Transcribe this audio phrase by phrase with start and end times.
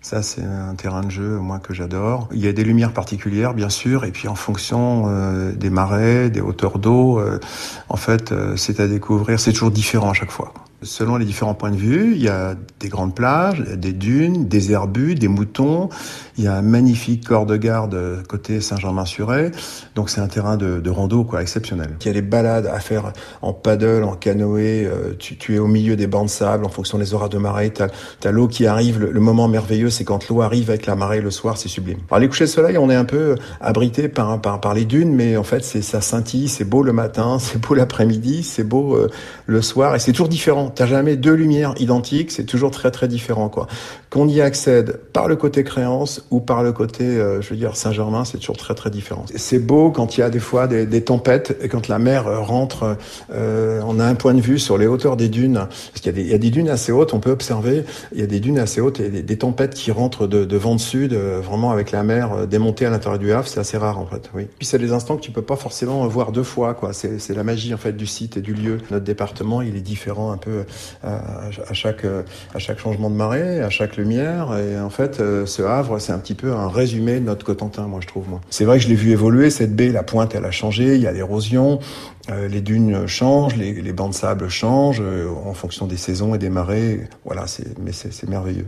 [0.00, 2.28] Ça, c'est un terrain de jeu, moi, que j'adore.
[2.32, 6.30] Il y a des lumières particulières, bien sûr, et puis en fonction euh, des marais,
[6.30, 7.40] des hauteurs d'eau, euh,
[7.88, 9.40] en fait, euh, c'est à découvrir.
[9.40, 10.54] C'est toujours différent à chaque fois.
[10.82, 14.70] Selon les différents points de vue, il y a des grandes plages, des dunes, des
[14.70, 15.88] herbus, des moutons.
[16.36, 19.50] Il y a un magnifique corps de garde côté Saint-Germain-sur-Aie.
[19.96, 21.96] Donc c'est un terrain de, de, rando quoi, exceptionnel.
[22.00, 23.12] Il y a des balades à faire
[23.42, 24.86] en paddle, en canoë.
[24.86, 27.72] Euh, tu, es au milieu des bancs de sable en fonction des horaires de marée.
[27.72, 29.00] Tu as, l'eau qui arrive.
[29.00, 31.98] Le, moment merveilleux, c'est quand l'eau arrive avec la marée le soir, c'est sublime.
[32.08, 35.42] Alors les couchers de soleil, on est un peu abrité par, les dunes, mais en
[35.42, 36.48] fait ça scintille.
[36.48, 39.10] C'est beau le matin, c'est beau l'après-midi, c'est beau euh,
[39.46, 40.67] le soir, et c'est toujours différent.
[40.74, 43.66] T'as jamais deux lumières identiques, c'est toujours très très différent quoi.
[44.10, 47.76] Qu'on y accède par le côté créance ou par le côté, euh, je veux dire
[47.76, 49.24] Saint-Germain, c'est toujours très très différent.
[49.34, 52.96] C'est beau quand il y a des fois des, tempêtes et quand la mer rentre,
[53.32, 55.66] euh, on a un point de vue sur les hauteurs des dunes.
[55.92, 58.40] Parce qu'il y, a des dunes assez hautes, on peut observer, il y a des
[58.40, 61.92] dunes assez hautes et des, tempêtes qui rentrent de, vent de sud, euh, vraiment avec
[61.92, 64.30] la mer euh, démontée à l'intérieur du Havre, c'est assez rare en fait.
[64.34, 64.46] Oui.
[64.58, 66.92] Puis c'est des instants que tu peux pas forcément voir deux fois quoi.
[66.92, 68.78] C'est la magie en fait du site et du lieu.
[68.90, 70.57] Notre département, il est différent un peu
[71.02, 74.56] à, chaque, à chaque changement de marée, à chaque lumière.
[74.56, 77.86] Et en fait, euh, ce Havre, c'est un petit peu un résumé de notre Cotentin,
[77.86, 78.26] moi, je trouve.
[78.50, 79.50] C'est vrai que je l'ai vu évoluer.
[79.50, 80.94] Cette baie, la pointe, elle a changé.
[80.94, 81.78] Il y a l'érosion.
[82.30, 86.34] Euh, les dunes changent, les, les, bancs de sable changent euh, en fonction des saisons
[86.34, 87.08] et des marées.
[87.24, 87.46] Voilà,
[87.80, 88.66] mais c'est merveilleux.